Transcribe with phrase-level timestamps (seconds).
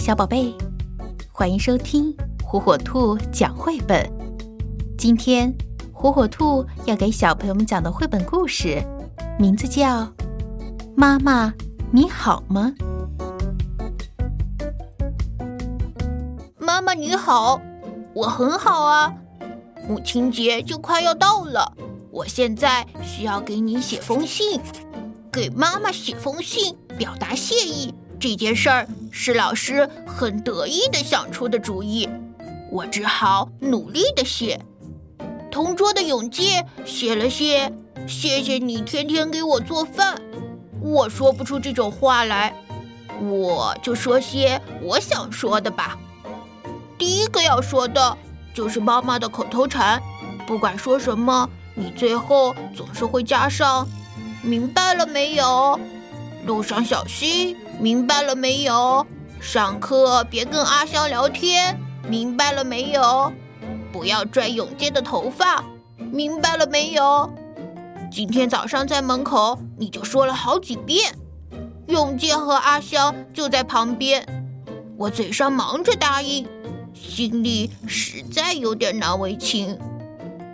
[0.00, 0.54] 小宝贝，
[1.30, 4.10] 欢迎收听火火兔讲绘本。
[4.96, 5.54] 今天，
[5.92, 8.82] 火火兔要给小朋友们讲的绘本故事，
[9.38, 10.04] 名字叫
[10.96, 11.52] 《妈妈
[11.92, 12.72] 你好吗》。
[16.58, 17.60] 妈妈你好，
[18.14, 19.14] 我很好啊。
[19.86, 21.74] 母亲节就快要到了，
[22.10, 24.62] 我现在需要给你写封信，
[25.30, 27.94] 给妈妈写封信，表达谢意。
[28.20, 32.06] 这件事儿是老师很得意的想出的主意，
[32.70, 34.60] 我只好努力的写。
[35.50, 37.72] 同桌的永介写了些，
[38.06, 40.20] 谢谢你天天给我做饭。
[40.82, 42.54] 我说不出这种话来，
[43.22, 45.98] 我就说些我想说的吧。
[46.98, 48.18] 第一个要说的
[48.52, 49.98] 就是妈妈的口头禅，
[50.46, 53.88] 不管说什么，你最后总是会加上
[54.44, 55.80] “明白了没有”。
[56.46, 59.06] 路上小心，明白了没有？
[59.40, 63.32] 上课别跟阿香聊天，明白了没有？
[63.90, 65.64] 不要拽永健的头发，
[65.96, 67.32] 明白了没有？
[68.12, 71.14] 今天早上在门口你就说了好几遍，
[71.86, 74.26] 永健和阿香就在旁边，
[74.98, 76.46] 我嘴上忙着答应，
[76.92, 79.78] 心里实在有点难为情。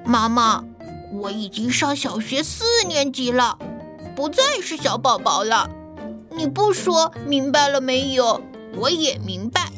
[0.04, 0.62] 妈妈，
[1.12, 3.58] 我已经上小学四年级了，
[4.14, 5.69] 不再是小宝宝了。
[6.36, 8.38] 你不说明白了没有？
[8.76, 9.72] 我也明白，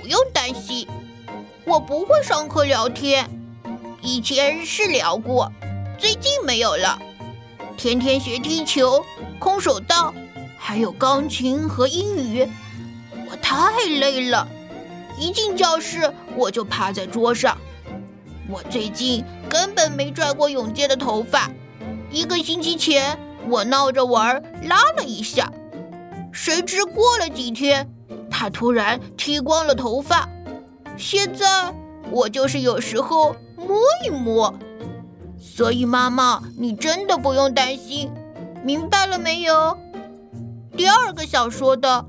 [0.00, 0.86] 不用担心。
[1.64, 3.28] 我不会上课聊天，
[4.00, 5.50] 以前是聊过，
[5.98, 6.96] 最近没有了。
[7.76, 9.04] 天天学踢球、
[9.40, 10.14] 空手道，
[10.56, 12.48] 还有钢琴和英语，
[13.28, 14.46] 我太累了。
[15.18, 17.58] 一进教室我就趴在桌上。
[18.48, 21.50] 我最近根本没拽过永健的头发。
[22.08, 25.52] 一个星期前，我闹着玩拉了一下。
[26.34, 27.88] 谁知过了几天，
[28.28, 30.28] 他突然剃光了头发。
[30.96, 31.72] 现在
[32.10, 34.52] 我就是有时候摸一摸。
[35.38, 38.10] 所以妈妈，你真的不用担心，
[38.64, 39.78] 明白了没有？
[40.76, 42.04] 第二个想说的，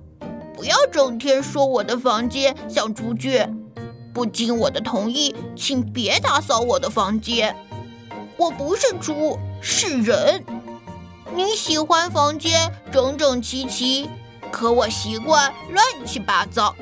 [0.55, 3.55] 不要整天说我的房间像猪圈，
[4.11, 7.55] 不经我的同意，请别打扫我的房间。
[8.37, 10.43] 我不是猪，是人。
[11.35, 14.09] 你喜欢房间整整齐齐，
[14.53, 16.73] 可我习惯乱七八糟。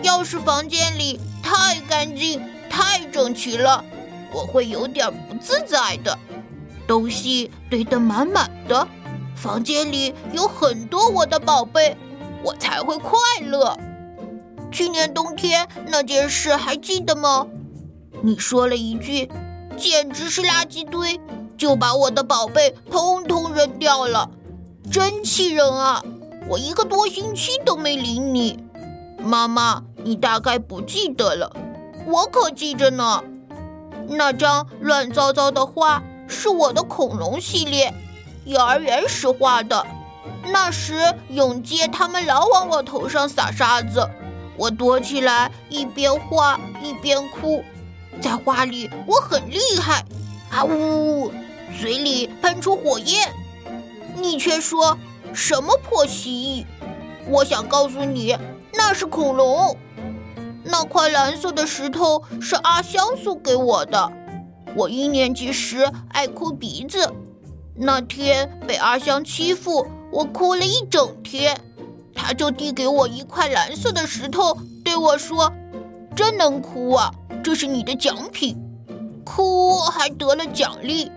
[0.00, 2.40] 要是房间里太干净、
[2.70, 3.84] 太整齐了，
[4.32, 6.16] 我会有点不自在的。
[6.86, 8.86] 东西堆得满满的，
[9.34, 11.96] 房间里有很多我的宝贝，
[12.44, 13.76] 我才会快乐。
[14.70, 17.44] 去年冬天那件事还记得吗？
[18.22, 19.28] 你说了一句
[19.76, 21.18] ：“简直是垃圾堆。”
[21.56, 24.28] 就把我的宝贝通通扔掉了，
[24.90, 26.02] 真气人啊！
[26.48, 28.58] 我一个多星期都没理你，
[29.18, 31.56] 妈妈，你大概不记得了，
[32.06, 33.22] 我可记着呢。
[34.08, 37.94] 那张乱糟糟的画是我的恐龙系列，
[38.44, 39.86] 幼儿园时画的。
[40.46, 44.06] 那时永介他们老往我头上撒沙子，
[44.58, 47.64] 我躲起来一边画一边哭，
[48.20, 50.04] 在画里我很厉害。
[50.50, 51.32] 啊呜！
[51.80, 53.32] 嘴里喷出火焰，
[54.16, 54.96] 你却说
[55.32, 56.66] 什么破蜥蜴？
[57.28, 58.36] 我想告诉你，
[58.72, 59.76] 那是恐龙。
[60.64, 64.12] 那块蓝色的石头是阿香送给我的。
[64.76, 67.12] 我一年级时爱哭鼻子，
[67.76, 71.58] 那天被阿香欺负，我哭了一整天。
[72.14, 75.52] 他就递给我一块蓝色的石头，对我说
[76.16, 78.56] ：“真能哭啊，这是你的奖品。”
[79.24, 81.10] 哭还得了奖励，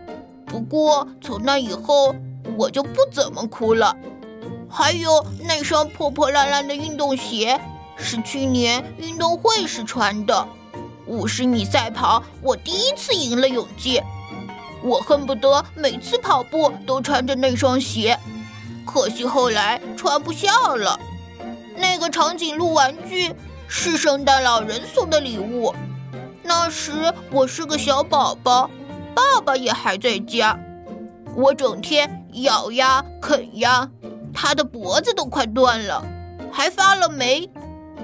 [0.48, 2.16] 不过从那以后
[2.58, 3.96] 我就不怎么哭了。
[4.70, 7.60] 还有那双破破烂烂的运动鞋，
[7.96, 10.48] 是去年运动会时穿的。
[11.06, 14.04] 五十米赛跑，我第一次赢了永介。
[14.84, 18.18] 我恨不得每次跑步都穿着那双鞋，
[18.86, 21.00] 可惜后来穿不下了。
[21.76, 23.34] 那个长颈鹿玩具
[23.68, 25.74] 是圣诞老人送的礼物。
[26.44, 26.92] 那时
[27.32, 28.70] 我是个小宝宝，
[29.18, 30.56] 爸爸也还在家。
[31.36, 33.90] 我整天咬呀啃呀，
[34.32, 36.06] 他的脖子都快断了，
[36.52, 37.50] 还发了霉。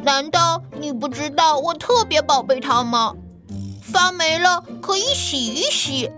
[0.02, 3.14] 难道你不知道我特别宝贝它吗？
[3.84, 6.10] 发霉了可以洗一洗，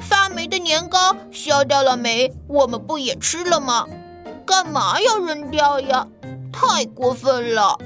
[0.00, 3.86] 发霉的年糕消掉了霉，我们不也吃了吗？
[4.46, 6.06] 干嘛要扔掉呀？
[6.50, 7.78] 太过分了！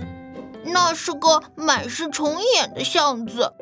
[0.65, 3.53] 那是个满是虫眼的巷子。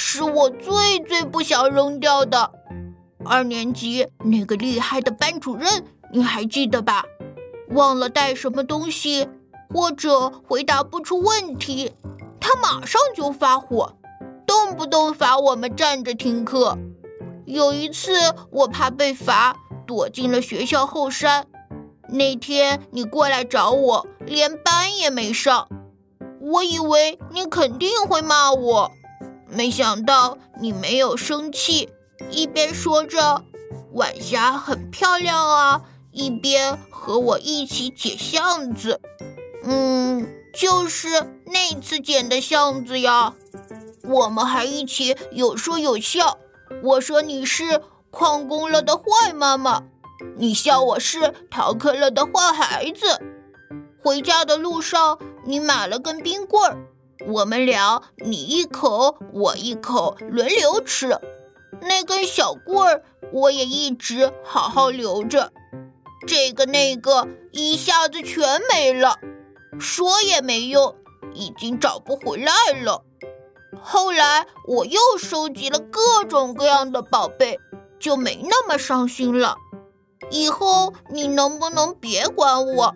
[0.00, 2.52] 是我最最不想扔掉的。
[3.24, 7.02] 二年级那个厉害的班主任，你还记得吧？
[7.70, 9.28] 忘了带什么东西，
[9.74, 11.90] 或者回答不出问题，
[12.38, 13.92] 他马上就发火，
[14.46, 16.78] 动不动罚我们站着听课。
[17.44, 18.12] 有一次，
[18.52, 21.44] 我怕被罚，躲进了学校后山。
[22.08, 25.68] 那天你过来找我，连班也没上，
[26.40, 28.92] 我以为你肯定会骂我，
[29.50, 31.88] 没想到你没有生气，
[32.30, 33.44] 一边说着
[33.92, 39.00] 晚霞很漂亮啊，一边和我一起解巷子。
[39.64, 41.08] 嗯，就是
[41.46, 43.34] 那次捡的巷子呀。
[44.04, 46.38] 我们还一起有说有笑，
[46.82, 49.82] 我说你是旷工了的坏妈妈。
[50.36, 53.20] 你笑我是逃课了的坏孩子。
[54.00, 56.78] 回家的路上，你买了根冰棍儿，
[57.26, 61.18] 我们俩你一口我一口轮流吃。
[61.80, 65.52] 那根小棍儿我也一直好好留着，
[66.26, 69.18] 这个那个一下子全没了，
[69.78, 70.94] 说也没用，
[71.34, 73.04] 已经找不回来了。
[73.80, 77.60] 后来我又收集了各种各样的宝贝，
[78.00, 79.56] 就没那么伤心了。
[80.30, 82.94] 以后你能不能别管我？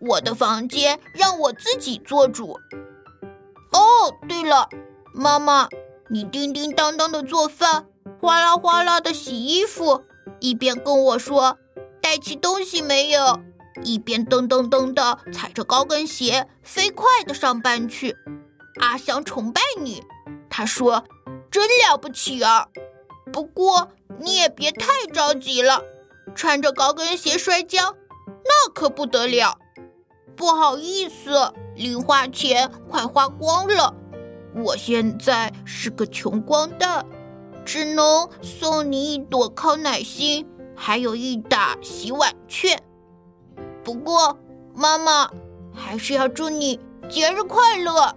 [0.00, 2.58] 我的房间让我自己做主。
[3.72, 4.68] 哦，对了，
[5.12, 5.68] 妈妈，
[6.08, 7.86] 你叮叮当当的做饭，
[8.20, 10.02] 哗啦哗啦的洗衣服，
[10.40, 11.58] 一边跟我说
[12.00, 13.40] 带齐东西没有，
[13.84, 18.16] 一边噔噔噔的踩着高跟鞋飞快的上班去。
[18.80, 20.02] 阿香崇拜你，
[20.48, 21.04] 他说
[21.50, 22.68] 真了不起啊。
[23.32, 25.82] 不过你也别太着急了。
[26.34, 29.58] 穿着高跟鞋摔跤，那可不得了！
[30.38, 33.92] 不好意思，零花钱快花光了，
[34.54, 37.04] 我现在是个穷光蛋，
[37.64, 40.46] 只能送你一朵康乃馨，
[40.76, 42.80] 还有一打洗碗券。
[43.82, 44.38] 不过，
[44.76, 45.28] 妈妈
[45.74, 48.14] 还是要祝你节日快乐。